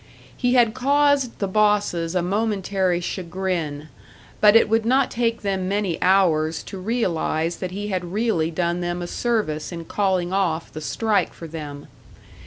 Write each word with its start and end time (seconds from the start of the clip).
He 0.35 0.55
had 0.55 0.73
caused 0.73 1.37
the 1.37 1.47
bosses 1.47 2.15
a 2.15 2.23
momentary 2.23 3.01
chagrin; 3.01 3.89
but 4.39 4.55
it 4.55 4.67
would 4.67 4.83
not 4.83 5.11
take 5.11 5.43
them 5.43 5.67
many 5.67 6.01
hours 6.01 6.63
to 6.63 6.79
realise 6.79 7.57
that 7.57 7.69
he 7.69 7.89
had 7.89 8.05
really 8.11 8.49
done 8.49 8.81
them 8.81 9.03
a 9.03 9.07
service 9.07 9.71
in 9.71 9.85
calling 9.85 10.33
off 10.33 10.73
the 10.73 10.81
strike 10.81 11.35
for 11.35 11.45
them. 11.47 11.85